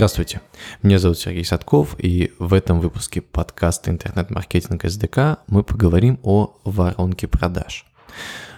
[0.00, 0.40] Здравствуйте,
[0.82, 7.28] меня зовут Сергей Садков, и в этом выпуске подкаста «Интернет-маркетинг СДК» мы поговорим о воронке
[7.28, 7.84] продаж.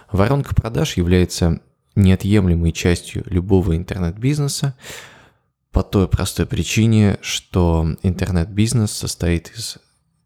[0.09, 1.59] Воронка продаж является
[1.97, 4.73] неотъемлемой частью любого интернет-бизнеса
[5.73, 9.79] по той простой причине, что интернет-бизнес состоит из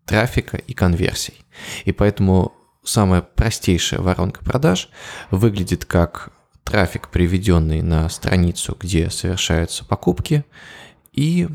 [0.05, 1.33] трафика и конверсий.
[1.85, 2.53] И поэтому
[2.83, 4.89] самая простейшая воронка продаж
[5.31, 6.31] выглядит как
[6.63, 10.45] трафик, приведенный на страницу, где совершаются покупки,
[11.17, 11.49] и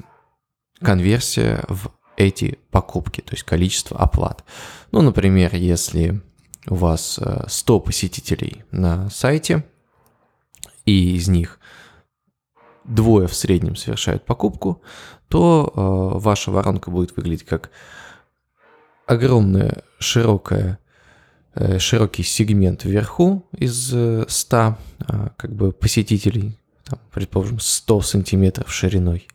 [0.82, 4.44] конверсия в эти покупки, то есть количество оплат.
[4.90, 6.20] Ну, например, если
[6.66, 9.64] у вас 100 э, посетителей на сайте,
[10.84, 11.58] и из них
[12.84, 14.82] двое в среднем совершают покупку,
[15.28, 17.70] то э, ваша воронка будет выглядеть как
[19.06, 20.80] огромная широкая
[21.54, 23.94] э, широкий сегмент вверху из
[24.28, 24.76] 100
[25.36, 26.58] как бы посетителей
[26.92, 29.26] там, предположим, 100 сантиметров шириной,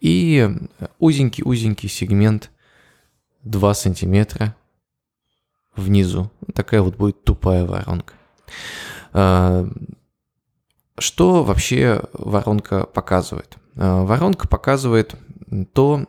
[0.00, 0.50] и
[0.98, 2.50] узенький-узенький сегмент
[3.44, 4.56] 2 сантиметра
[5.76, 6.30] внизу.
[6.54, 8.14] Такая вот будет тупая воронка.
[9.12, 9.68] А,
[10.98, 13.56] что вообще воронка показывает?
[13.76, 15.14] А, воронка показывает
[15.72, 16.06] то,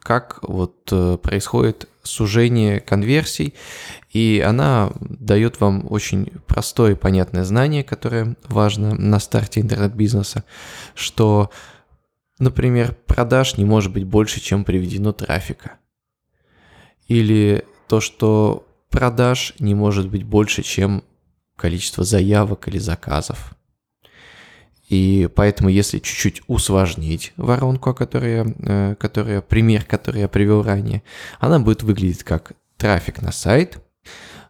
[0.00, 3.54] как вот э, происходит сужение конверсий,
[4.10, 10.44] и она дает вам очень простое и понятное знание, которое важно на старте интернет-бизнеса,
[10.94, 11.50] что,
[12.38, 15.78] например, продаж не может быть больше, чем приведено трафика.
[17.06, 21.04] Или то, что продаж не может быть больше, чем
[21.56, 23.54] количество заявок или заказов.
[24.90, 31.04] И поэтому, если чуть-чуть усложнить воронку, которая, э, которая, пример, который я привел ранее,
[31.38, 33.78] она будет выглядеть как трафик на сайт,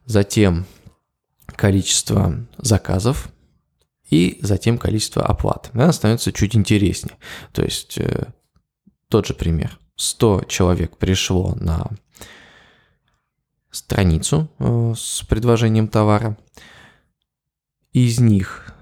[0.06, 0.64] затем
[1.56, 3.28] количество заказов
[4.08, 5.70] и затем количество оплат.
[5.74, 7.18] Она становится чуть интереснее.
[7.52, 8.32] То есть э,
[9.08, 9.78] тот же пример.
[9.96, 11.86] 100 человек пришло на
[13.70, 16.38] страницу э, с предложением товара.
[17.92, 18.74] Из них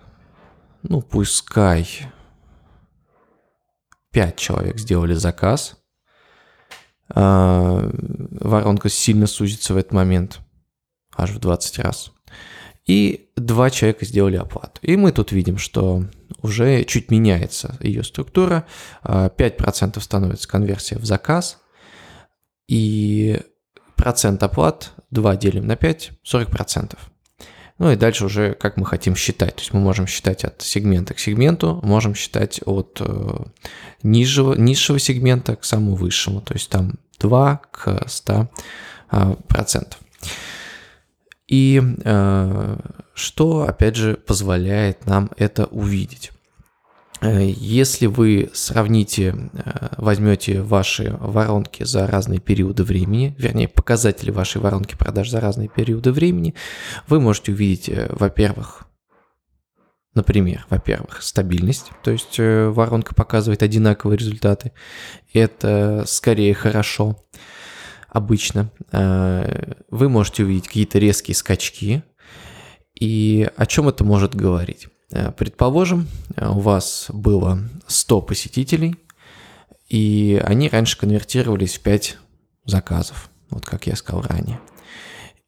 [0.88, 1.87] ну, пускай
[4.12, 5.76] 5 человек сделали заказ,
[7.15, 10.41] а, воронка сильно сузится в этот момент,
[11.16, 12.12] аж в 20 раз.
[12.87, 14.81] И два человека сделали оплату.
[14.81, 16.04] И мы тут видим, что
[16.41, 18.66] уже чуть меняется ее структура.
[19.05, 21.59] 5% а, становится конверсия в заказ.
[22.66, 23.41] И
[23.94, 26.97] процент оплат 2 делим на 5, 40%.
[27.78, 29.54] Ну и дальше уже как мы хотим считать.
[29.56, 33.44] То есть мы можем считать от сегмента к сегменту, можем считать от э,
[34.02, 36.40] низшего, низшего сегмента к самому высшему.
[36.40, 38.48] То есть там 2 к 100
[39.12, 40.00] э, процентов.
[41.46, 42.78] И э,
[43.14, 46.32] что, опять же, позволяет нам это увидеть?
[47.20, 54.60] Э, если вы сравните, э, возьмете ваши воронки за разные периоды времени, вернее, показатели вашей
[54.60, 56.54] воронки продаж за разные периоды времени,
[57.08, 58.84] вы можете увидеть, э, во-первых,
[60.14, 64.72] Например, во-первых, стабильность, то есть воронка показывает одинаковые результаты.
[65.32, 67.24] Это скорее хорошо
[68.08, 68.72] обычно.
[68.90, 72.02] Вы можете увидеть какие-то резкие скачки.
[72.98, 74.88] И о чем это может говорить?
[75.10, 78.96] Э, предположим, э, у вас было 100 посетителей,
[79.88, 82.19] и они раньше конвертировались в 5
[82.66, 84.60] заказов, вот как я сказал ранее.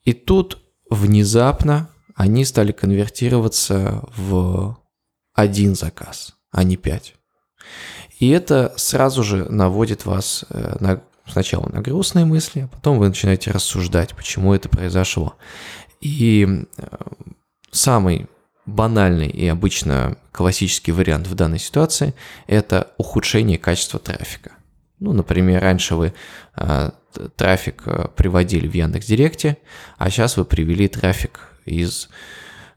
[0.05, 4.79] И тут внезапно они стали конвертироваться в
[5.35, 7.15] один заказ, а не 5.
[8.19, 13.09] И это сразу же наводит вас э, на, сначала на грустные мысли, а потом вы
[13.09, 15.35] начинаете рассуждать, почему это произошло.
[16.01, 16.65] И
[17.71, 18.27] самый
[18.71, 22.15] банальный и обычно классический вариант в данной ситуации–
[22.47, 24.53] это ухудшение качества трафика.
[24.99, 26.13] Ну, например, раньше вы
[26.57, 26.91] э,
[27.37, 29.57] трафик а, приводили в Яндекс Директе,
[29.97, 32.09] а сейчас вы привели трафик из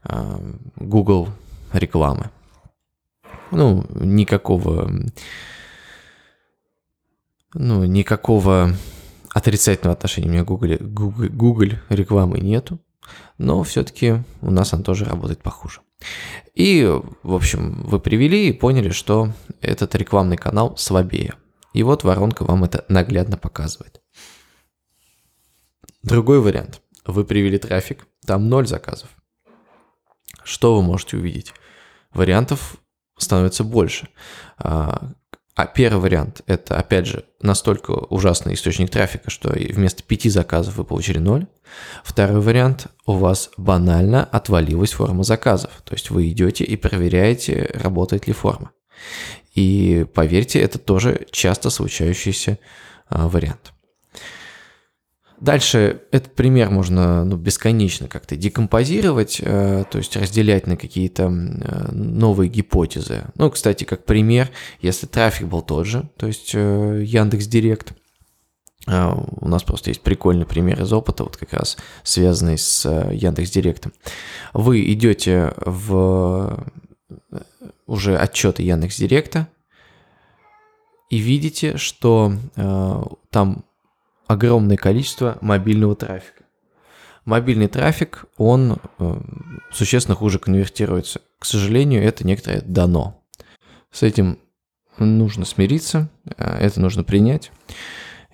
[0.04, 0.38] э,
[0.76, 1.28] Google
[1.72, 2.30] рекламы.
[3.50, 4.90] Ну, никакого,
[7.52, 8.74] ну, никакого
[9.34, 12.80] отрицательного отношения у меня Google, Google, Google рекламы нету
[13.38, 15.80] но все-таки у нас он тоже работает похуже.
[16.54, 16.84] И,
[17.22, 21.34] в общем, вы привели и поняли, что этот рекламный канал слабее.
[21.72, 24.00] И вот воронка вам это наглядно показывает.
[26.02, 26.80] Другой вариант.
[27.04, 29.10] Вы привели трафик, там ноль заказов.
[30.42, 31.52] Что вы можете увидеть?
[32.12, 32.76] Вариантов
[33.16, 34.08] становится больше.
[35.56, 40.84] А, первый вариант– это, опять же, настолько ужасный источник трафика, что вместо пяти заказов вы
[40.84, 41.46] получили ноль.
[42.02, 45.70] Второй вариант– у вас банально отвалилась форма заказов.
[45.84, 48.72] То есть вы идете и проверяете, работает ли форма.
[49.54, 52.58] И поверьте, это тоже часто случающийся
[53.08, 53.72] а, вариант.
[55.44, 61.92] Дальше этот пример можно ну, бесконечно как-то декомпозировать, э, то есть разделять на какие-то э,
[61.92, 63.24] новые гипотезы.
[63.34, 64.48] Ну, кстати, как пример,
[64.80, 67.92] если трафик был тот же, то есть э, Яндекс Директ,
[68.86, 73.92] у нас просто есть прикольный пример из опыта, вот как раз связанный с Яндекс Директом.
[74.54, 76.66] Вы идете в
[77.86, 79.48] уже отчеты Яндекс Директа
[81.10, 83.64] и видите, что э, там
[84.26, 86.44] огромное количество мобильного трафика.
[87.24, 89.20] Мобильный трафик, он э,
[89.72, 91.22] существенно хуже конвертируется.
[91.38, 93.22] К сожалению, это некоторое дано.
[93.90, 94.38] С этим
[94.98, 97.50] нужно смириться, э, это нужно принять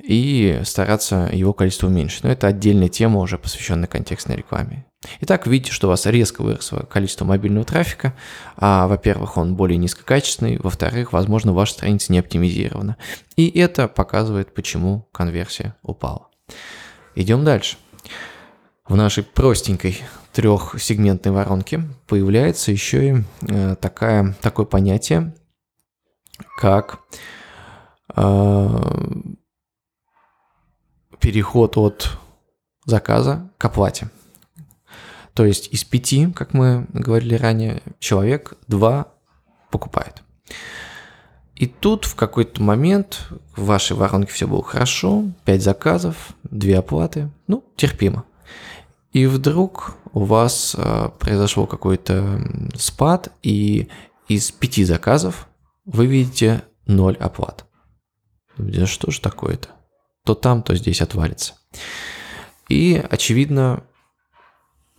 [0.03, 2.25] и стараться его количество уменьшить.
[2.25, 4.87] Но это отдельная тема, уже посвященная контекстной рекламе.
[5.21, 8.15] Итак, видите, что у вас резко выросло количество мобильного трафика.
[8.57, 12.99] А, во-первых, он более низкокачественный, во-вторых, возможно, ваша страница не оптимизирована.
[13.37, 16.29] И это показывает, почему конверсия упала.
[17.15, 17.79] Идем дальше.
[18.87, 19.99] В нашей простенькой
[20.33, 25.35] трехсегментной воронке появляется еще и э, такая, такое понятие,
[26.59, 27.01] как
[28.15, 28.69] э,
[31.21, 32.19] переход от
[32.85, 34.11] заказа к оплате.
[35.35, 39.13] То есть из пяти, как мы говорили ранее, человек два
[39.71, 40.23] покупает.
[41.55, 47.31] И тут в какой-то момент в вашей воронке все было хорошо, пять заказов, две оплаты,
[47.47, 48.25] ну, терпимо.
[49.13, 52.41] И вдруг у вас э, произошел какой-то
[52.75, 53.89] спад, и
[54.29, 55.49] из пяти заказов
[55.85, 57.67] вы видите ноль оплат.
[58.87, 59.69] Что же такое-то?
[60.25, 61.55] То там, то здесь отвалится.
[62.69, 63.83] И, очевидно,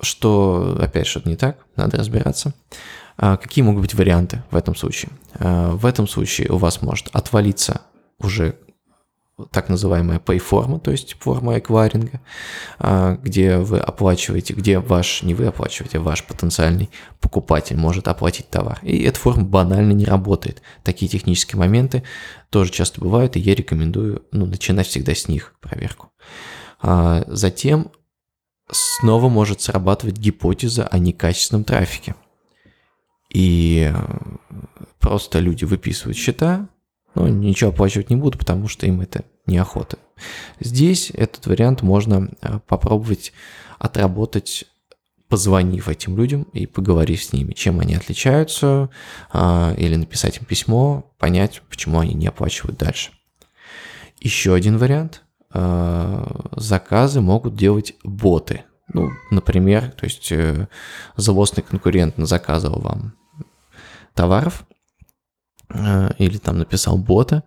[0.01, 2.53] что, опять, что-то не так, надо разбираться.
[3.17, 5.11] А, какие могут быть варианты в этом случае?
[5.35, 7.81] А, в этом случае у вас может отвалиться
[8.19, 8.55] уже
[9.51, 12.21] так называемая pay-форма, то есть форма эквайринга,
[12.79, 16.89] а, где вы оплачиваете, где ваш, не вы оплачиваете, а ваш потенциальный
[17.19, 18.79] покупатель может оплатить товар.
[18.81, 20.61] И эта форма банально не работает.
[20.83, 22.03] Такие технические моменты
[22.49, 26.11] тоже часто бывают, и я рекомендую ну, начинать всегда с них проверку.
[27.27, 27.91] Затем
[28.71, 32.15] снова может срабатывать гипотеза о некачественном трафике.
[33.33, 36.67] И э, просто люди выписывают счета,
[37.15, 39.97] но ничего оплачивать не будут, потому что им это неохота.
[40.59, 43.33] Здесь этот вариант можно э, попробовать
[43.79, 44.65] отработать,
[45.27, 48.89] позвонив этим людям и поговорив с ними, чем они отличаются,
[49.31, 53.11] а, или написать им письмо, понять, почему они не оплачивают дальше.
[54.19, 58.63] Еще один вариант заказы могут делать боты.
[58.93, 60.67] Ну, например, то есть э,
[61.15, 63.13] злостный конкурент заказывал вам
[64.13, 64.65] товаров,
[65.69, 67.43] э, или там написал бота,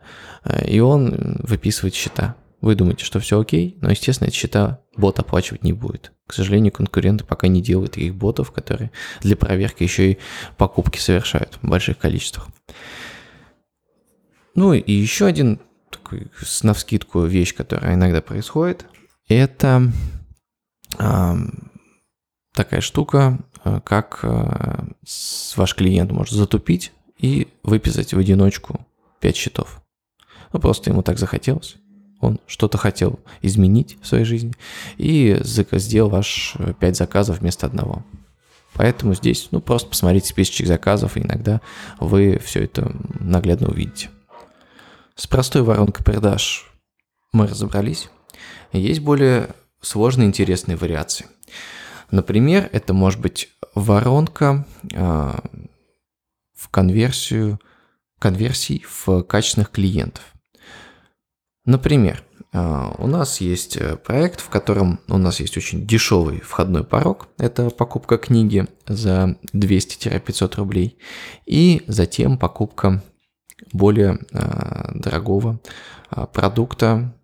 [0.66, 2.36] и он выписывает счета.
[2.62, 6.12] Вы думаете, что все окей, но, естественно, эти счета бот оплачивать не будет.
[6.26, 8.90] К сожалению, конкуренты пока не делают таких ботов, которые
[9.20, 10.18] для проверки еще и
[10.56, 12.48] покупки совершают в больших количествах.
[14.54, 15.60] Ну и еще один
[16.04, 16.28] такой,
[16.62, 18.86] на вскидку вещь, которая иногда происходит,
[19.28, 19.90] это
[20.98, 21.34] э,
[22.52, 24.84] такая штука, э, как э,
[25.56, 28.86] ваш клиент может затупить и выписать в одиночку
[29.20, 29.82] 5 счетов.
[30.52, 31.76] Ну, просто ему так захотелось.
[32.20, 34.54] Он что-то хотел изменить в своей жизни
[34.96, 38.04] и сделал ваш 5 заказов вместо одного.
[38.74, 41.60] Поэтому здесь, ну, просто посмотрите списочек заказов, и иногда
[42.00, 44.10] вы все это наглядно увидите.
[45.16, 46.68] С простой воронкой продаж
[47.32, 48.08] мы разобрались.
[48.72, 51.26] Есть более сложные интересные вариации.
[52.10, 55.32] Например, это может быть воронка э,
[56.56, 57.60] в конверсию,
[58.18, 60.24] конверсий в качественных клиентов.
[61.64, 67.28] Например, э, у нас есть проект, в котором у нас есть очень дешевый входной порог.
[67.38, 70.98] Это покупка книги за 200-500 рублей.
[71.46, 73.00] И затем покупка
[73.72, 74.73] более э,
[75.04, 75.60] дорогого
[76.10, 77.14] э, продукта,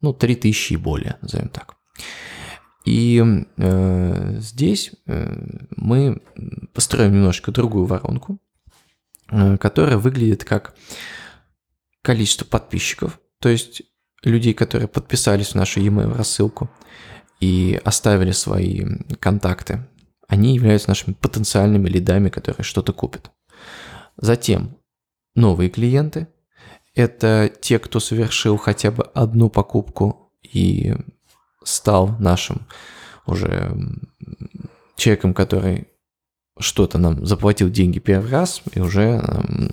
[0.00, 1.76] ну, 3000 и более, назовем так.
[2.84, 3.22] И
[3.56, 6.20] э, здесь э, мы
[6.74, 8.38] построим немножко другую воронку,
[9.30, 10.74] э, которая выглядит как
[12.02, 13.82] количество подписчиков, то есть
[14.22, 16.70] людей, которые подписались в нашу e-mail рассылку
[17.40, 18.84] и оставили свои
[19.18, 19.86] контакты,
[20.28, 23.30] они являются нашими потенциальными лидами, которые что-то купят.
[24.16, 24.76] Затем
[25.34, 26.28] новые клиенты.
[26.94, 30.94] Это те, кто совершил хотя бы одну покупку и
[31.64, 32.66] стал нашим
[33.26, 33.76] уже
[34.96, 35.88] человеком, который
[36.58, 39.20] что-то нам заплатил деньги первый раз, и уже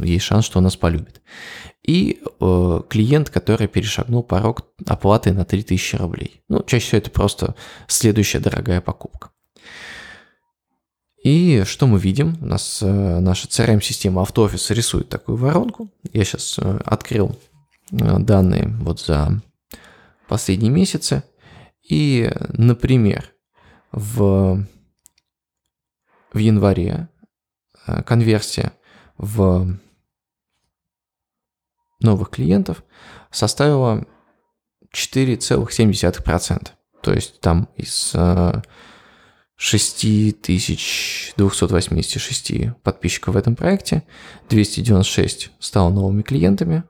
[0.01, 1.21] есть шанс, что он нас полюбит.
[1.83, 6.41] И э, клиент, который перешагнул порог оплаты на 3000 рублей.
[6.47, 7.55] Ну, чаще всего это просто
[7.87, 9.29] следующая дорогая покупка.
[11.23, 12.35] И что мы видим?
[12.41, 15.89] У нас э, наша CRM-система AutoOffice рисует такую воронку.
[16.13, 17.37] Я сейчас э, открыл
[17.91, 19.41] э, данные вот за
[20.27, 21.23] последние месяцы.
[21.87, 23.31] И, например,
[23.91, 24.65] в
[26.33, 27.09] в январе
[27.85, 28.71] э, конверсия
[29.17, 29.77] в
[31.99, 32.83] новых клиентов
[33.29, 34.07] составила
[34.91, 36.69] 4,7%.
[37.03, 38.15] То есть там из
[39.61, 44.03] 6286 э, подписчиков в этом проекте
[44.49, 46.83] 296 стало новыми клиентами.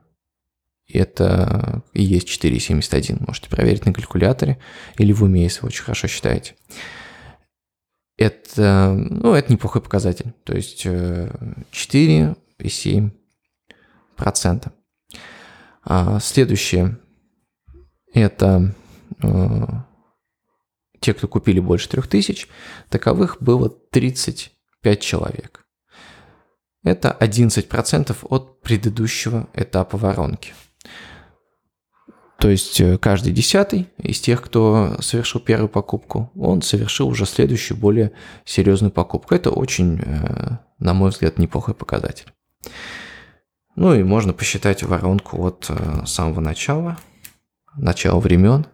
[0.88, 3.24] Это и есть 4,71.
[3.26, 4.58] Можете проверить на калькуляторе
[4.98, 6.56] или в уме, если вы очень хорошо считаете
[8.22, 10.32] это, ну, это неплохой показатель.
[10.44, 13.10] То есть 4,7%.
[14.18, 14.70] Э,
[15.84, 16.96] а следующее–
[18.14, 18.72] это
[19.20, 19.64] э,
[21.02, 22.46] те, кто купили больше 3000,
[22.88, 25.66] таковых было 35 человек.
[26.82, 30.54] Это 11% от предыдущего этапа воронки.
[32.38, 37.78] То есть э, каждый десятый из тех, кто совершил первую покупку, он совершил уже следующую,
[37.78, 38.10] более
[38.44, 39.34] серьезную покупку.
[39.34, 42.32] Это очень, э, на мой взгляд, неплохой показатель.
[43.76, 46.98] Ну и можно посчитать воронку от э, самого начала,
[47.76, 48.66] начала времен.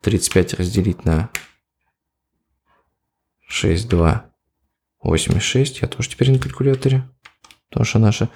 [0.00, 1.28] 35 разделить на
[3.50, 4.32] 6, 2,
[5.02, 5.80] 86.
[5.82, 7.10] Я тоже теперь на калькуляторе.
[7.68, 8.30] Потому что наша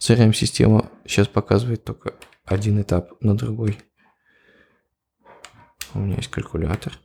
[0.00, 2.14] CRM-система сейчас показывает только
[2.44, 3.78] один этап на другой.
[5.92, 6.98] У меня есть калькулятор.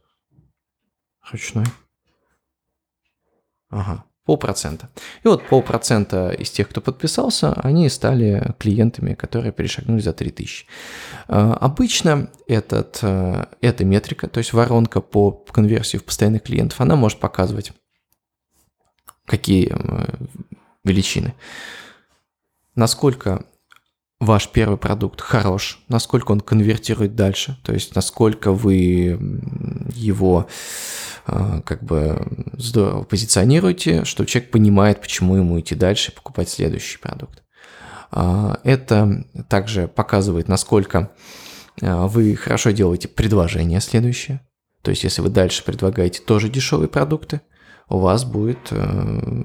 [1.31, 1.65] Ручной.
[3.69, 4.89] Ага, полпроцента.
[5.23, 10.65] И вот полпроцента из тех, кто подписался, они стали клиентами, которые перешагнули за 3000.
[11.27, 16.95] А, обычно этот, э, эта метрика, то есть воронка по конверсии в постоянных клиентов, она
[16.95, 17.73] может показывать
[19.25, 20.05] какие э,
[20.83, 21.33] величины.
[22.75, 23.45] Насколько
[24.25, 29.19] ваш первый продукт хорош, насколько он конвертирует дальше, то есть насколько вы
[29.93, 30.47] его
[31.25, 36.97] а, как бы здорово позиционируете, что человек понимает, почему ему идти дальше и покупать следующий
[36.97, 37.43] продукт.
[38.11, 41.11] А, это также показывает, насколько
[41.81, 44.41] а, вы хорошо делаете предложение следующее.
[44.81, 47.41] То есть, если вы дальше предлагаете тоже дешевые продукты,
[47.87, 49.43] у вас будет, э,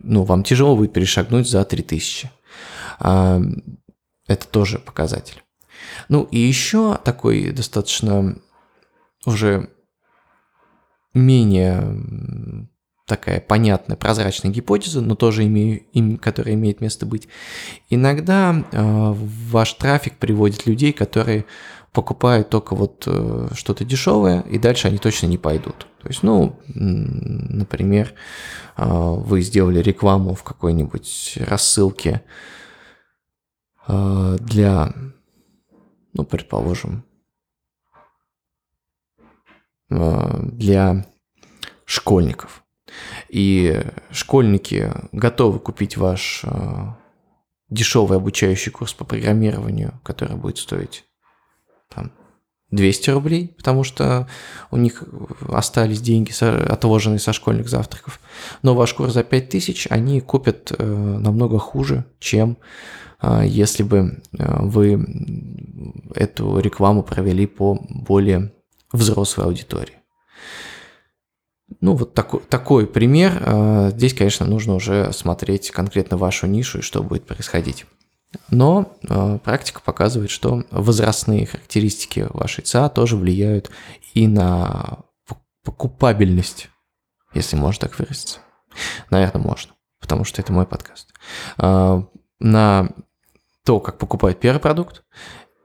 [0.00, 2.30] ну, вам тяжело будет перешагнуть за 3000.
[2.98, 3.40] А,
[4.26, 5.42] это тоже показатель.
[6.08, 8.36] Ну и еще такой достаточно
[9.24, 9.70] уже
[11.14, 12.68] менее
[13.06, 17.28] такая понятная, прозрачная гипотеза, но тоже имею, им, которая имеет место быть.
[17.88, 19.12] Иногда э,
[19.52, 21.46] ваш трафик приводит людей, которые
[21.92, 25.86] покупают только вот э, что-то дешевое, и дальше они точно не пойдут.
[26.02, 28.12] То есть, ну, например,
[28.76, 32.22] э, вы сделали рекламу в какой-нибудь рассылке,
[33.88, 34.92] для,
[36.12, 37.04] ну, предположим,
[39.90, 41.06] э, для
[41.84, 42.64] школьников.
[43.28, 46.94] И школьники готовы купить ваш э,
[47.68, 51.04] дешевый обучающий курс по программированию, который будет стоить
[51.88, 52.12] там
[52.70, 54.26] 200 рублей, потому что
[54.70, 55.04] у них
[55.48, 58.20] остались деньги отложенные со школьных завтраков.
[58.62, 62.58] Но ваш курс за 5000 они купят намного хуже, чем
[63.18, 65.04] а, если бы а, вы
[66.14, 68.52] эту рекламу провели по более
[68.92, 69.94] взрослой аудитории.
[71.80, 73.90] Ну, вот такой, такой пример.
[73.92, 77.86] Здесь, конечно, нужно уже смотреть конкретно вашу нишу и что будет происходить.
[78.50, 78.96] Но
[79.44, 83.70] практика показывает, что возрастные характеристики вашей ЦА тоже влияют
[84.14, 85.00] и на
[85.64, 86.70] покупабельность,
[87.34, 88.40] если можно так выразиться.
[89.10, 91.12] Наверное, можно, потому что это мой подкаст.
[91.58, 92.88] На
[93.64, 95.02] то, как покупают первый продукт,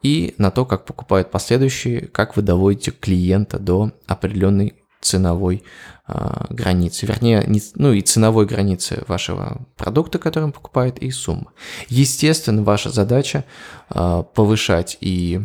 [0.01, 5.63] и на то, как покупают последующие, как вы доводите клиента до определенной ценовой
[6.08, 11.48] э, границы, вернее, не, ну и ценовой границы вашего продукта, который он покупает, и суммы.
[11.89, 13.46] Естественно, ваша задача
[13.89, 15.41] э, повышать и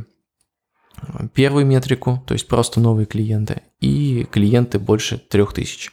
[1.34, 5.90] первую метрику, то есть просто новые клиенты, и клиенты больше 3000.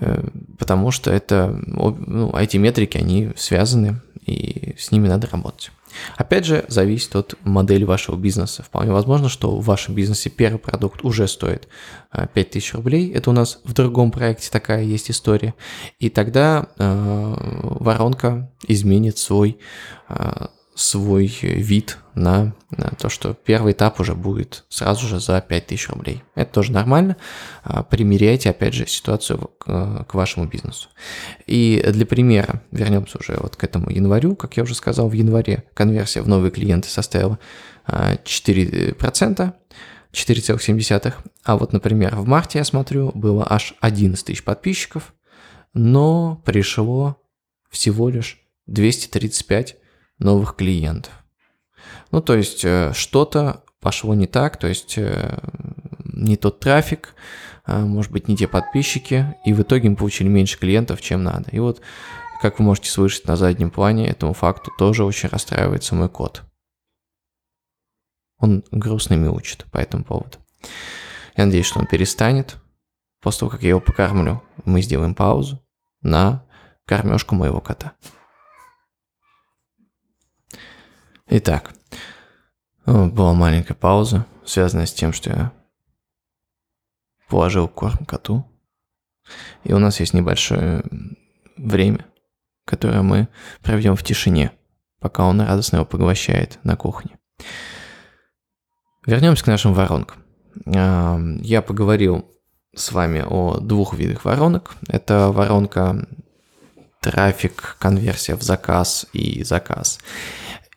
[0.00, 0.24] Э,
[0.58, 5.70] потому что это, ну, эти метрики, они связаны, и с ними надо работать.
[6.16, 8.62] Опять же, зависит от модели вашего бизнеса.
[8.62, 11.68] Вполне возможно, что в вашем бизнесе первый продукт уже стоит
[12.34, 13.12] 5000 э, рублей.
[13.12, 15.54] Это у нас в другом проекте такая есть история.
[15.98, 17.34] И тогда э,
[17.80, 19.58] воронка изменит свой
[20.08, 25.88] э, свой вид на, на то, что первый этап уже будет сразу же за 5000
[25.90, 26.22] рублей.
[26.34, 27.16] Это тоже нормально.
[27.62, 30.88] А, примеряйте, опять же, ситуацию к, к вашему бизнесу.
[31.46, 35.64] И для примера, вернемся уже вот к этому январю, как я уже сказал, в январе
[35.74, 37.38] конверсия в новые клиенты составила
[37.86, 39.52] 4%,
[40.12, 41.12] 4,7.
[41.44, 45.14] А вот, например, в марте, я смотрю, было аж 11 тысяч подписчиков,
[45.72, 47.20] но пришло
[47.70, 49.76] всего лишь 235
[50.24, 51.12] новых клиентов.
[52.10, 55.38] Ну, то есть э, что-то пошло не так, то есть э,
[56.04, 57.14] не тот трафик,
[57.66, 61.50] а, может быть, не те подписчики, и в итоге мы получили меньше клиентов, чем надо.
[61.50, 61.80] И вот,
[62.40, 66.42] как вы можете слышать на заднем плане, этому факту тоже очень расстраивается мой кот.
[68.38, 70.38] Он грустно мяучит по этому поводу.
[71.36, 72.56] Я надеюсь, что он перестанет.
[73.20, 75.64] После того, как я его покормлю, мы сделаем паузу
[76.02, 76.44] на
[76.84, 77.92] кормежку моего кота.
[81.26, 81.72] Итак,
[82.86, 85.52] была маленькая пауза, связанная с тем, что я
[87.28, 88.44] положил корм коту.
[89.64, 90.84] И у нас есть небольшое
[91.56, 92.04] время,
[92.66, 93.28] которое мы
[93.62, 94.52] проведем в тишине,
[95.00, 97.18] пока он радостно его поглощает на кухне.
[99.06, 100.22] Вернемся к нашим воронкам.
[100.66, 102.30] Я поговорил
[102.74, 104.76] с вами о двух видах воронок.
[104.88, 106.06] Это воронка
[107.00, 110.00] трафик, конверсия в заказ и заказ.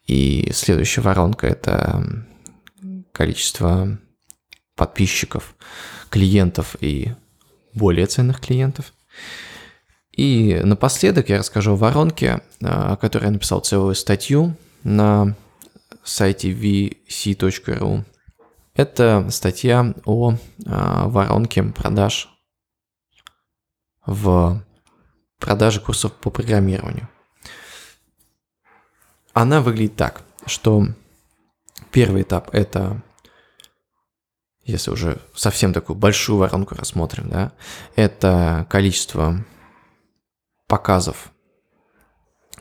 [0.07, 2.25] И следующая воронка– это
[3.11, 3.99] количество
[4.75, 5.55] подписчиков,
[6.09, 7.13] клиентов и
[7.73, 8.93] более ценных клиентов.
[10.11, 15.35] И напоследок я расскажу о воронке, о которой я написал целую статью на
[16.03, 18.05] сайте vc.ru.
[18.73, 20.35] Это статья о
[20.65, 22.29] воронке продаж
[24.05, 24.63] в
[25.39, 27.09] продаже курсов по программированию.
[29.39, 30.87] Она выглядит так, что
[31.91, 33.03] первый этап– это,
[34.63, 37.51] если уже совсем такую большую воронку рассмотрим, да,
[37.95, 39.45] это количество
[40.65, 41.31] показов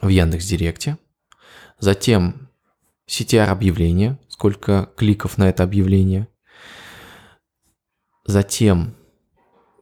[0.03, 0.99] в Яндекс.Директе,
[1.79, 2.51] затем
[3.09, 6.29] CTR объявление, сколько кликов на это объявление,
[8.27, 8.95] затем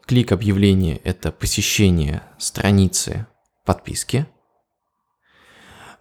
[0.06, 3.26] клик объявления– это посещение страницы
[3.64, 4.26] подписки–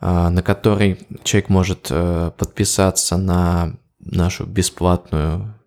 [0.03, 5.57] на который человек может э, подписаться на нашу бесплатную,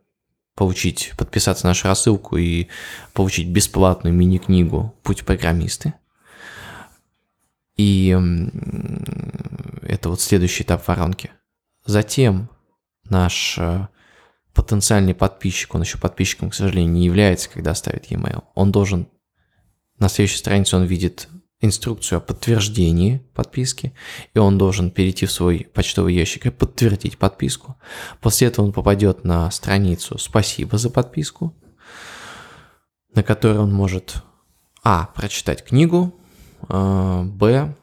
[0.54, 2.68] получить, подписаться на нашу рассылку и
[3.14, 5.94] получить бесплатную мини-книгу «Путь программисты».
[7.76, 8.14] И
[9.82, 11.30] это вот следующий этап воронки.
[11.86, 12.50] Затем
[13.08, 13.88] наш э,
[14.52, 19.08] потенциальный подписчик, он еще подписчиком, к сожалению, не является, когда ставит e-mail, он должен
[19.98, 21.28] на следующей странице он видит
[21.60, 23.94] инструкцию о подтверждении подписки,
[24.34, 27.76] и он должен перейти в свой почтовый ящик и подтвердить подписку.
[28.20, 31.54] После этого он попадет на страницу «Спасибо за подписку»,
[33.14, 34.22] на которой он может
[34.82, 35.06] а.
[35.14, 36.14] прочитать книгу,
[36.68, 37.74] а, б.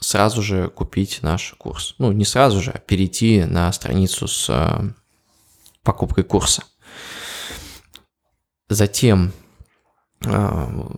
[0.00, 1.94] сразу же купить наш курс.
[1.98, 4.94] Ну, не сразу же, а перейти на страницу с а,
[5.82, 6.64] покупкой курса.
[8.70, 9.32] Затем
[10.24, 10.90] а,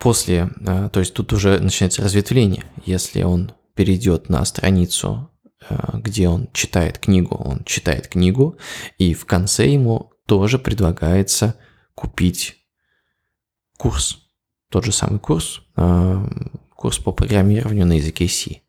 [0.00, 2.64] После, э, то есть тут уже начинается разветвление.
[2.86, 5.30] Если он перейдет на страницу,
[5.68, 8.56] э, где он читает книгу, он читает книгу,
[8.96, 11.54] и в конце ему тоже предлагается
[11.94, 12.56] купить
[13.76, 14.18] курс.
[14.70, 16.26] Тот же самый курс, э,
[16.74, 18.62] курс по программированию на языке C.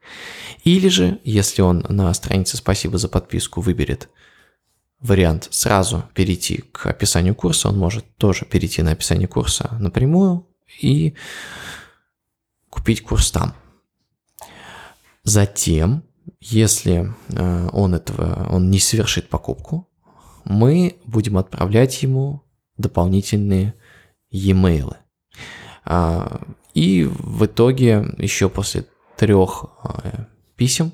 [0.66, 4.10] Или же, если он на странице «Спасибо за подписку» выберет
[5.00, 10.46] вариант сразу перейти к описанию курса, он может тоже перейти на описание курса напрямую,
[10.80, 11.16] и
[12.70, 13.54] купить курс там.
[15.24, 16.04] Затем,
[16.40, 19.88] если э, он этого, он не совершит покупку,
[20.46, 22.44] мы будем отправлять ему
[22.78, 23.76] дополнительные
[24.32, 24.96] e-mail.
[25.86, 26.42] А,
[26.74, 28.86] и в итоге еще после
[29.18, 29.66] трех
[30.04, 30.94] э, писем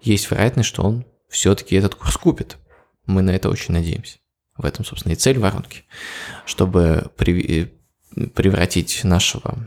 [0.00, 2.58] есть вероятность, что он все-таки этот курс купит.
[3.06, 4.18] Мы на это очень надеемся.
[4.56, 5.84] В этом, собственно, и цель воронки,
[6.46, 7.10] чтобы
[8.34, 9.58] превратить нашего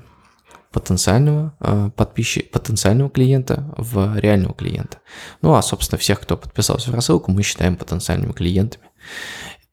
[0.71, 4.99] потенциального э, подписчика, потенциального клиента в реального клиента.
[5.41, 8.85] Ну а, собственно, всех, кто подписался в рассылку, мы считаем потенциальными клиентами.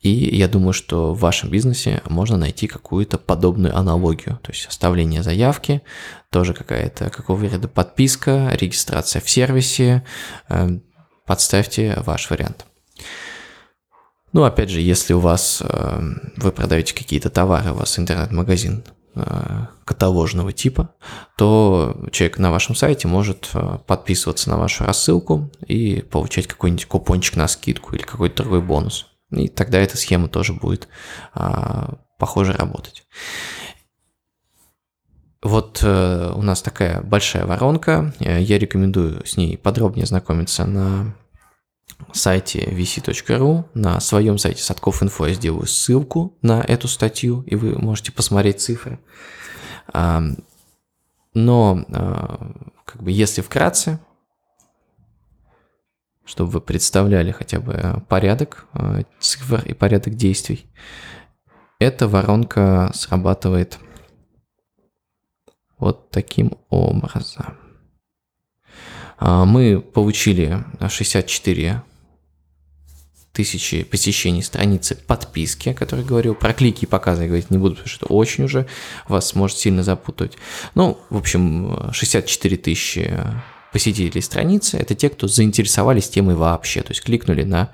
[0.01, 4.39] И я думаю, что в вашем бизнесе можно найти какую-то подобную аналогию.
[4.43, 5.83] То есть оставление заявки,
[6.31, 10.05] тоже какая-то какого вида подписка, регистрация в сервисе.
[10.49, 10.83] Эм,
[11.27, 12.67] подставьте ваш вариант.
[14.37, 19.67] Ну, опять же, если у вас эм, вы продаете какие-то товары, у вас интернет-магазин э,
[19.87, 20.91] каталожного типа,
[21.39, 27.37] то человек на вашем сайте может э, подписываться на вашу рассылку и получать какой-нибудь купончик
[27.37, 29.07] на скидку или какой-то другой бонус.
[29.31, 30.87] И тогда эта схема тоже будет
[31.33, 33.07] а, похоже работать.
[35.43, 38.13] Вот э, у нас такая большая воронка.
[38.21, 41.15] Э, я рекомендую с ней подробнее знакомиться на
[42.13, 43.65] сайте vc.ru.
[43.75, 48.99] На своем сайте Садков.инфо я сделаю ссылку на эту статью, и вы можете посмотреть цифры.
[49.93, 52.53] Но, а,
[52.87, 54.01] как бы, если вкратце,
[56.27, 60.67] чтобы вы представляли хотя бы э, порядок э, цифр и порядок действий.
[61.79, 63.79] Эта воронка срабатывает
[65.79, 67.57] вот таким образом.
[69.19, 71.83] А, мы получили 64
[73.33, 76.35] тысячи посещений страницы подписки, о которой говорил.
[76.35, 78.67] Про клики и показы я говорить не буду, потому что это очень уже
[79.09, 80.39] вас может сильно запутать.
[80.75, 83.15] Ну, в общем, 64 тысячи
[83.73, 87.73] посетителей страницы– это те, кто заинтересовались темой вообще, то есть кликнули на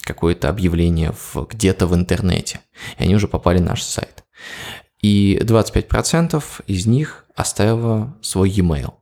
[0.00, 2.60] какое-то объявление в, где-то в интернете,
[2.98, 4.24] и они уже попали на наш сайт.
[5.02, 8.94] И 25% из них оставило свой e-mail.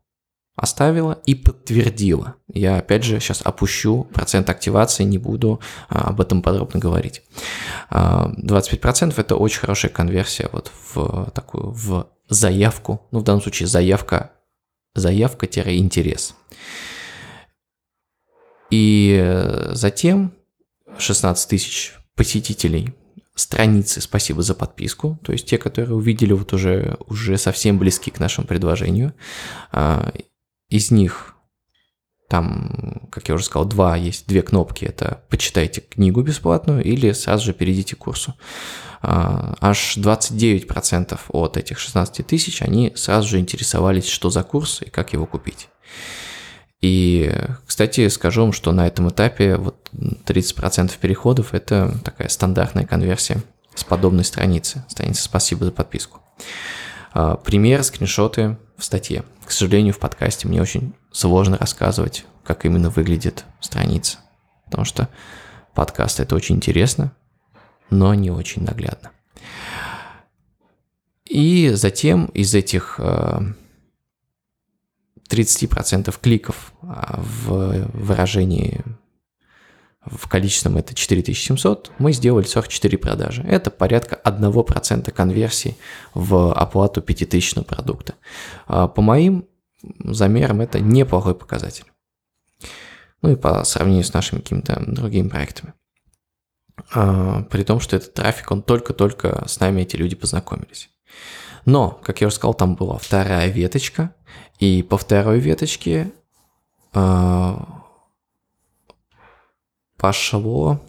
[0.56, 2.34] Оставила и подтвердила.
[2.52, 7.22] Я, опять же, сейчас опущу процент активации, не буду а, об этом подробно говорить.
[7.90, 13.68] 25% а, это очень хорошая конверсия вот в такую, в заявку, ну, в данном случае
[13.68, 14.32] заявка
[14.94, 16.34] заявка-интерес.
[18.70, 20.32] И затем
[20.98, 22.94] 16 тысяч посетителей
[23.34, 28.20] страницы «Спасибо за подписку», то есть те, которые увидели вот уже, уже совсем близки к
[28.20, 29.14] нашему предложению.
[30.70, 31.34] Из них
[32.30, 34.84] там, как я уже сказал, два есть, две кнопки.
[34.84, 38.34] Это «Почитайте книгу бесплатную» или «Сразу же перейдите к курсу».
[39.02, 44.90] А, аж 29% от этих 16 тысяч, они сразу же интересовались, что за курс и
[44.90, 45.68] как его купить.
[46.80, 47.34] И,
[47.66, 53.42] кстати, скажу вам, что на этом этапе вот 30% переходов– это такая стандартная конверсия
[53.74, 54.84] с подобной страницы.
[54.88, 56.20] Страница «Спасибо за подписку».
[57.12, 59.24] А, пример, скриншоты в статье.
[59.44, 64.18] К сожалению, в подкасте мне очень сложно рассказывать, как именно выглядит страница,
[64.64, 65.08] потому что
[65.74, 67.12] подкаст– это очень интересно,
[67.90, 69.10] но не очень наглядно.
[71.26, 73.54] И затем из этих 30%
[75.30, 78.82] э, кликов а, в выражении
[80.04, 83.42] в количественном это 4700, мы сделали 44 продажи.
[83.42, 85.76] Это порядка 1% конверсии
[86.14, 88.14] в оплату 5000 продукта.
[88.66, 89.46] А, по моим
[89.82, 91.84] замерам это неплохой показатель.
[93.22, 95.74] Ну и по сравнению с нашими какими-то другими проектами.
[96.94, 100.88] А, при том, что этот трафик, он только-только с нами эти люди познакомились.
[101.66, 104.14] Но, как я уже сказал, там была вторая веточка,
[104.58, 106.10] и по второй веточке
[106.94, 107.56] э,
[110.00, 110.80] пошло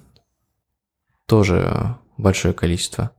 [1.28, 3.12] тоже большое количество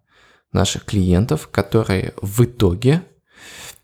[0.50, 3.02] наших клиентов, которые в итоге,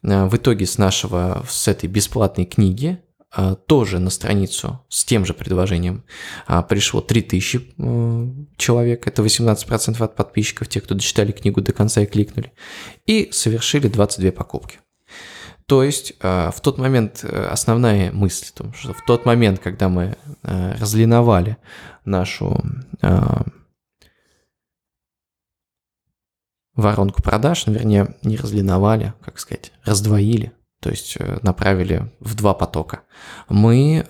[0.03, 5.27] э, в итоге с нашего, с этой бесплатной книги а, тоже на страницу с тем
[5.27, 6.05] же предложением
[6.47, 12.01] а, пришло 3000 э, человек, это 18% от подписчиков, те, кто дочитали книгу до конца
[12.01, 12.53] и кликнули,
[13.05, 14.79] и совершили 22 покупки.
[15.69, 19.61] То есть а, в тот момент э, основная мысль в том, что в тот момент,
[19.61, 21.57] когда мы э, разлиновали
[22.05, 22.61] нашу
[26.75, 32.55] воронку продаж, ну, вернее, не разлиновали, как сказать, раздвоили, то есть э, направили в два
[32.55, 33.03] потока,
[33.49, 34.07] мы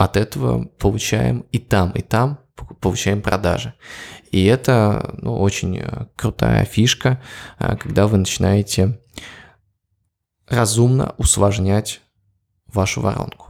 [0.00, 2.40] от этого получаем и там, и там
[2.80, 3.74] получаем продажи.
[4.30, 7.20] И это ну, очень э, крутая фишка,
[7.58, 8.98] э, когда вы начинаете
[10.50, 12.00] разумно усложнять
[12.66, 13.46] вашу воронку.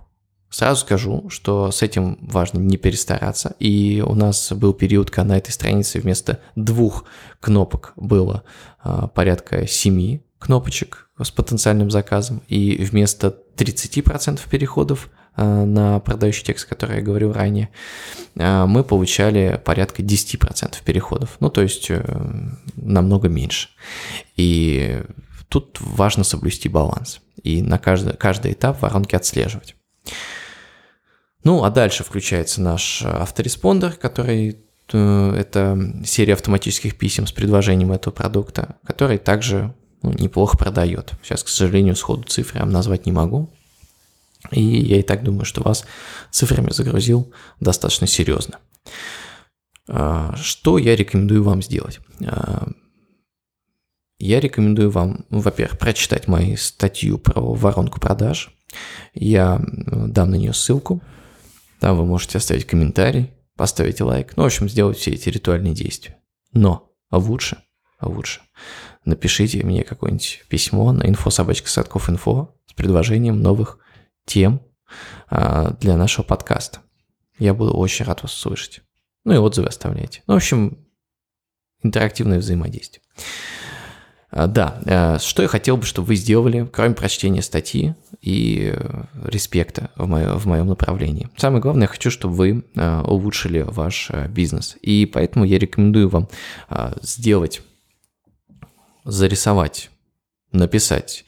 [0.51, 3.55] Сразу скажу, что с этим важно не перестараться.
[3.61, 7.05] И у нас был период, когда на этой странице вместо двух
[7.39, 8.43] кнопок было
[8.83, 16.67] а, порядка семи кнопочек с потенциальным заказом, и вместо 30% переходов э, на продающий текст,
[16.67, 17.69] который я говорил ранее,
[18.37, 22.03] э, мы получали порядка 10% переходов, ну то есть э,
[22.75, 23.69] намного меньше.
[24.37, 25.03] И
[25.51, 29.77] тут важно соблюсти баланс и на каждый, каждый этап воронки отслеживать.
[31.45, 34.59] Ну, а дальше включается наш автореспондер, который
[34.89, 41.13] это серия автоматических писем с предложением этого продукта, который также ну, неплохо продает.
[41.23, 43.51] Сейчас, к сожалению, сходу цифры я назвать не могу.
[44.51, 45.85] И я и так думаю, что вас
[46.31, 48.59] цифрами загрузил достаточно серьезно.
[49.87, 52.01] А, что я рекомендую вам сделать?
[54.21, 58.55] Я рекомендую вам, во-первых, прочитать мою статью про воронку продаж.
[59.15, 61.03] Я дам на нее ссылку.
[61.81, 64.35] Там вы можете оставить комментарий, поставить лайк.
[64.37, 66.19] Ну, в общем, сделать все эти ритуальные действия.
[66.53, 67.63] Но а лучше,
[67.99, 68.43] а лучше
[69.07, 73.79] напишите мне какое-нибудь письмо на info.собачка.садков.инфо с предложением новых
[74.27, 74.61] тем
[75.29, 76.81] а, для нашего подкаста.
[77.39, 78.83] Я буду очень рад вас услышать.
[79.25, 80.23] Ну и отзывы оставляйте.
[80.27, 80.87] Ну, в общем,
[81.83, 83.03] интерактивное взаимодействие.
[84.31, 89.05] А, да, а, что я хотел бы, чтобы вы сделали, кроме прочтения статьи и э,
[89.25, 91.29] респекта в, моем в моем направлении.
[91.37, 92.65] Самое главное, я хочу, чтобы вы
[93.05, 94.77] улучшили ваш э, бизнес.
[94.83, 96.29] И поэтому я рекомендую вам
[97.03, 97.63] сделать,
[99.05, 99.91] зарисовать
[100.53, 101.25] написать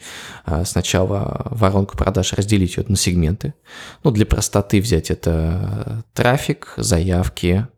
[0.65, 3.55] сначала воронку продаж, разделить ее на сегменты.
[4.03, 7.69] Ну, для простоты взять это трафик, заявки,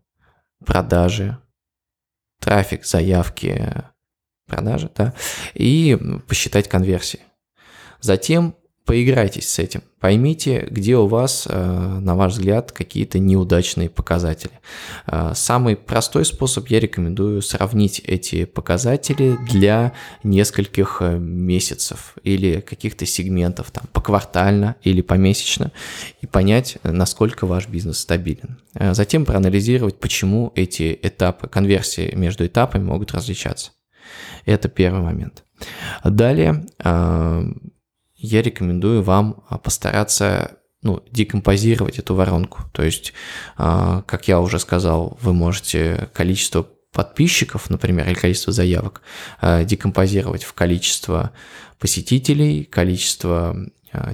[0.65, 1.37] продажи,
[2.41, 3.85] трафик, заявки,
[4.47, 5.15] продажи, да,
[5.55, 7.21] и посчитать конверсии.
[8.01, 8.55] Затем
[8.85, 9.83] Поиграйтесь с этим.
[9.99, 14.53] Поймите, где у вас, э, на ваш взгляд, какие-то неудачные показатели.
[15.07, 23.07] Э, самый простой способ я рекомендую сравнить эти показатели для нескольких э, месяцев или каких-то
[23.07, 25.73] сегментов, там, поквартально или помесячно,
[26.21, 28.59] и понять, насколько ваш бизнес стабилен.
[28.75, 33.71] Затем проанализировать, почему эти этапы, конверсии между этапами могут различаться.
[34.45, 35.45] Это первый момент.
[36.05, 36.67] Далее
[38.25, 42.63] я рекомендую вам а, постараться ну, декомпозировать эту воронку.
[42.73, 43.13] То есть,
[43.57, 49.03] а, как я уже сказал, вы можете количество подписчиков, например, или количество заявок
[49.41, 51.33] а, декомпозировать в количество
[51.79, 53.57] посетителей, количество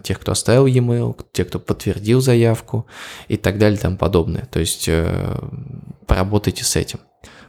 [0.02, 2.86] тех, кто оставил e-mail, тех, кто подтвердил заявку
[3.28, 4.46] и так далее и тому подобное.
[4.50, 5.38] То есть э,
[6.06, 7.00] поработайте с этим.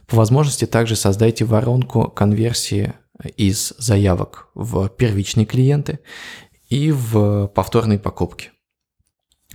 [0.06, 2.94] По возможности также создайте воронку конверсии
[3.36, 6.00] из заявок в первичные клиенты
[6.68, 8.50] и в повторные покупки.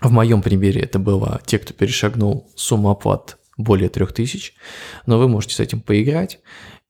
[0.01, 4.53] В моем примере это было те, кто перешагнул сумму оплат более 3000,
[5.07, 6.39] но вы можете с этим поиграть,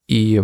[0.06, 0.42] и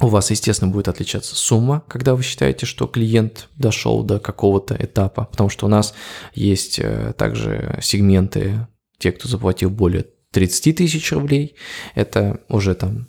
[0.00, 5.26] у вас, естественно, будет отличаться сумма, когда вы считаете, что клиент дошел до какого-то этапа,
[5.26, 5.94] потому что у нас
[6.34, 8.66] есть э, также сегменты,
[8.98, 11.56] те, кто заплатил более 30 тысяч рублей,
[11.94, 13.06] это уже там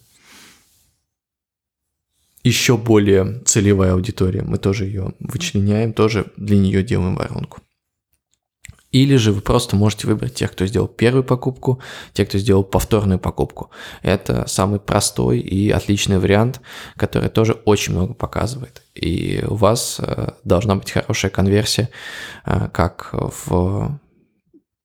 [2.43, 4.41] еще более целевая аудитория.
[4.41, 7.60] Мы тоже ее вычленяем, тоже для нее делаем воронку.
[8.91, 11.79] Или же вы просто можете выбрать тех, кто сделал первую покупку,
[12.12, 13.71] тех, кто сделал повторную покупку.
[14.01, 16.60] Это самый простой и отличный вариант,
[16.97, 18.84] который тоже очень много показывает.
[18.93, 21.89] И у вас э, должна быть хорошая конверсия
[22.45, 23.97] э, как в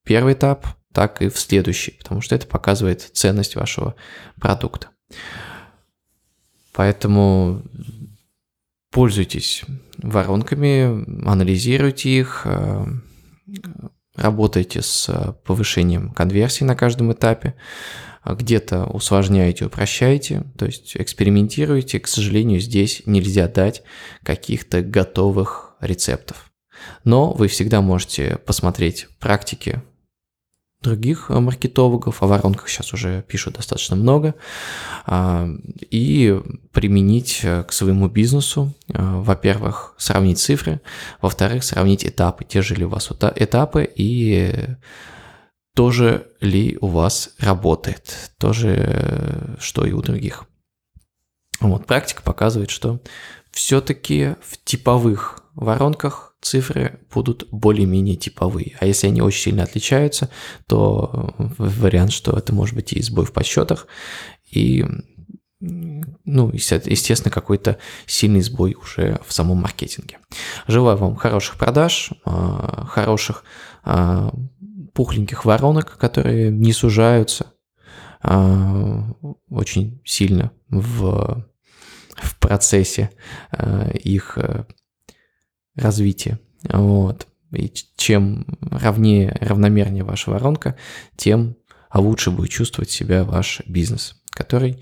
[0.05, 3.95] первый этап, так и в следующий, потому что это показывает ценность вашего
[4.39, 4.89] продукта.
[6.73, 7.63] Поэтому
[8.91, 9.63] пользуйтесь
[9.97, 12.85] воронками, анализируйте их, э,
[14.15, 17.55] работайте с повышением конверсии на каждом этапе,
[18.25, 21.99] где-то усложняете, упрощаете, то есть экспериментируйте.
[21.99, 23.83] К сожалению, здесь нельзя дать
[24.23, 26.51] каких-то готовых рецептов.
[27.03, 29.81] Но вы всегда можете посмотреть практики
[30.81, 34.35] других э, маркетологов, о воронках сейчас уже пишут достаточно много,
[35.05, 35.47] а,
[35.89, 36.39] и
[36.71, 40.81] применить э, к своему бизнесу, э, во-первых, сравнить цифры,
[41.21, 44.75] во-вторых, сравнить этапы, те же ли у вас этапы и
[45.75, 50.45] тоже ли у вас работает, тоже что и у других.
[51.59, 52.99] Вот, практика показывает, что
[53.51, 58.75] все-таки в типовых воронках цифры будут более-менее типовые.
[58.79, 60.29] А если они очень сильно отличаются,
[60.67, 63.87] то вариант, что это может быть и сбой в подсчетах,
[64.51, 64.85] и
[65.59, 70.19] ну, естественно, какой-то сильный сбой уже в самом маркетинге.
[70.67, 73.43] Желаю вам хороших продаж, а, хороших
[73.83, 74.31] а,
[74.93, 77.53] пухленьких воронок, которые не сужаются
[79.49, 81.45] очень сильно в,
[82.15, 83.11] в процессе
[83.93, 84.37] их
[85.77, 86.39] развития.
[86.63, 87.27] Вот.
[87.51, 90.75] И чем равнее, равномернее ваша воронка,
[91.15, 91.55] тем
[91.93, 94.79] лучше будет чувствовать себя ваш бизнес, который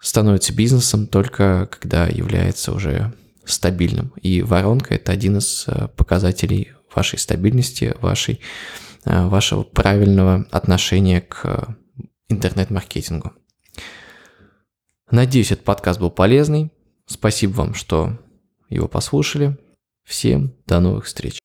[0.00, 3.12] становится бизнесом только когда является уже
[3.44, 4.12] стабильным.
[4.22, 8.40] И воронка– это один из э, показателей вашей стабильности, вашей,
[9.04, 11.76] э, вашего правильного отношения к
[12.28, 13.32] интернет-маркетингу.
[15.10, 16.72] Надеюсь, этот подкаст был полезный.
[17.06, 18.18] Спасибо вам, что
[18.74, 19.56] его послушали.
[20.04, 21.38] Всем до новых встреч.